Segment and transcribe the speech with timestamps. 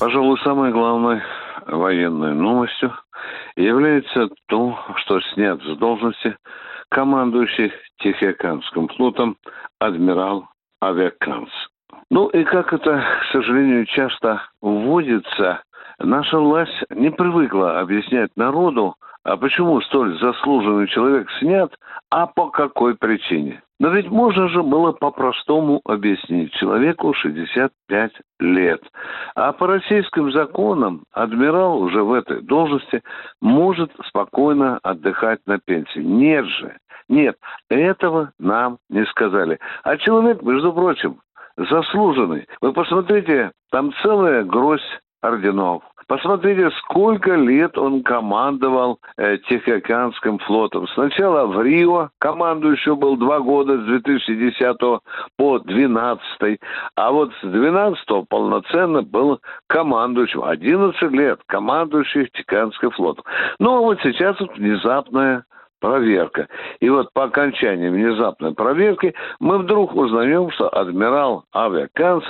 [0.00, 1.20] Пожалуй, самой главной
[1.66, 2.90] военной новостью
[3.54, 6.38] является то, что снят с должности
[6.88, 9.36] командующий Тихоокеанским флотом
[9.78, 10.48] адмирал
[10.82, 11.50] Авиаканс.
[12.10, 15.62] Ну и как это, к сожалению, часто вводится,
[15.98, 21.70] наша власть не привыкла объяснять народу, а почему столь заслуженный человек снят,
[22.10, 23.62] а по какой причине?
[23.78, 26.52] Но ведь можно же было по-простому объяснить.
[26.52, 28.82] Человеку 65 лет.
[29.34, 33.02] А по российским законам адмирал уже в этой должности
[33.40, 36.00] может спокойно отдыхать на пенсии.
[36.00, 36.76] Нет же.
[37.08, 37.36] Нет,
[37.68, 39.58] этого нам не сказали.
[39.82, 41.20] А человек, между прочим,
[41.56, 42.46] заслуженный.
[42.60, 45.82] Вы посмотрите, там целая гроздь орденов.
[46.10, 50.88] Посмотрите, сколько лет он командовал э, Тихоокеанским флотом.
[50.88, 54.76] Сначала в Рио командующий был два года, с 2010
[55.36, 56.60] по 2012.
[56.96, 59.38] А вот с 2012 полноценно был
[59.68, 60.42] командующим.
[60.42, 63.24] 11 лет командующий Тихоокеанским флотом.
[63.60, 65.44] Ну, а вот сейчас вот внезапная
[65.80, 66.48] проверка.
[66.80, 72.24] И вот по окончании внезапной проверки мы вдруг узнаем, что адмирал Авиаканс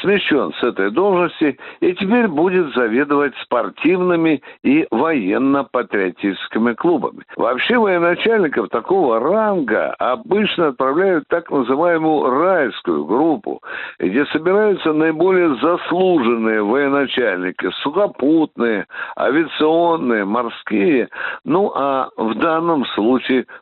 [0.00, 7.22] смещен с этой должности и теперь будет заведовать спортивными и военно-патриотическими клубами.
[7.36, 13.62] Вообще военачальников такого ранга обычно отправляют в так называемую райскую группу,
[13.98, 18.86] где собираются наиболее заслуженные военачальники, сухопутные,
[19.18, 21.08] авиационные, морские.
[21.44, 22.95] Ну а в данном случае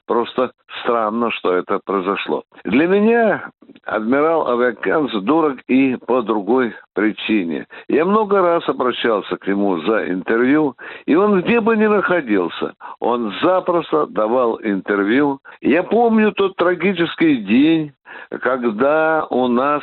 [0.06, 0.52] просто
[0.82, 2.44] странно, что это произошло.
[2.64, 3.50] Для меня
[3.84, 7.66] адмирал Авиаканс дорог и по другой причине.
[7.88, 13.32] Я много раз обращался к нему за интервью, и он где бы ни находился, он
[13.42, 15.38] запросто давал интервью.
[15.60, 17.92] Я помню тот трагический день,
[18.40, 19.82] когда у нас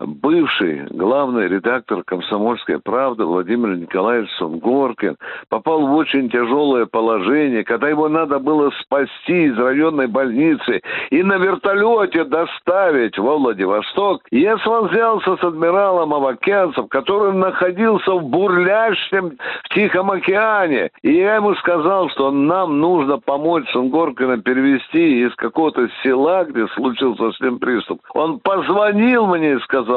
[0.00, 5.16] бывший главный редактор «Комсомольской правды» Владимир Николаевич Сунгоркин
[5.48, 11.36] попал в очень тяжелое положение, когда его надо было спасти из районной больницы и на
[11.36, 20.10] вертолете доставить во Владивосток, я связался с адмиралом Авакянцев, который находился в бурлящем в Тихом
[20.10, 20.90] океане.
[21.02, 27.32] И я ему сказал, что нам нужно помочь Сунгоркина перевести из какого-то села, где случился
[27.32, 28.00] с ним приступ.
[28.14, 29.89] Он позвонил мне и сказал,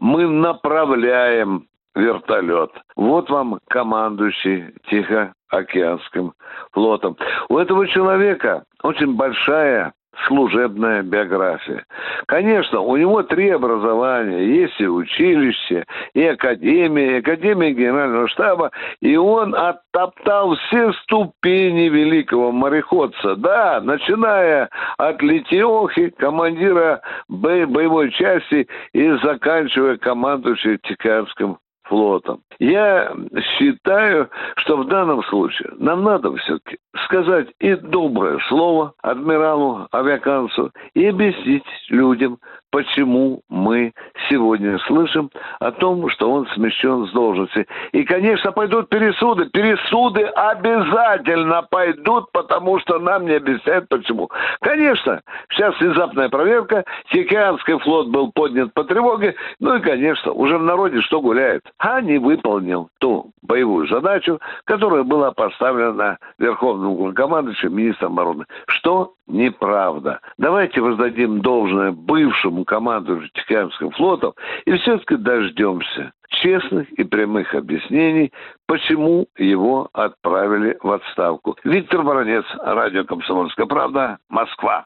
[0.00, 2.70] мы направляем вертолет.
[2.96, 6.32] Вот вам командующий Тихоокеанским
[6.72, 7.16] флотом.
[7.48, 9.92] У этого человека очень большая
[10.26, 11.84] служебная биография.
[12.26, 14.44] Конечно, у него три образования.
[14.62, 15.84] Есть и училище,
[16.14, 18.70] и академия, и академия генерального штаба.
[19.00, 23.36] И он оттоптал все ступени великого мореходца.
[23.36, 31.58] Да, начиная от Летиохи, командира боевой части, и заканчивая командующим Тикарским
[31.88, 32.42] флотом.
[32.58, 33.12] Я
[33.56, 41.06] считаю, что в данном случае нам надо все-таки сказать и доброе слово адмиралу Авиакансу и
[41.06, 42.38] объяснить людям,
[42.70, 43.92] почему мы
[44.28, 45.30] сегодня слышим
[45.60, 47.66] о том, что он смещен с должности.
[47.92, 49.46] И, конечно, пойдут пересуды.
[49.46, 54.30] Пересуды обязательно пойдут, потому что нам не объясняют, почему.
[54.60, 56.84] Конечно, сейчас внезапная проверка.
[57.10, 59.34] Тихоокеанский флот был поднят по тревоге.
[59.60, 61.62] Ну и, конечно, уже в народе что гуляет.
[61.78, 68.44] А не выполнил ту боевую задачу, которая была поставлена Верховным главнокомандующим, министром обороны.
[68.66, 70.20] Что неправда.
[70.38, 78.32] Давайте воздадим должное бывшему командующему Тихоокеанским флотом и все-таки дождемся честных и прямых объяснений,
[78.66, 81.56] почему его отправили в отставку.
[81.64, 84.82] Виктор Баранец, радио «Комсомольская правда», Москва.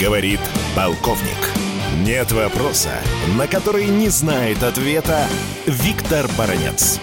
[0.00, 0.40] Говорит
[0.76, 1.58] полковник.
[2.06, 2.90] Нет вопроса,
[3.36, 5.26] на который не знает ответа
[5.66, 7.00] Виктор Баранец.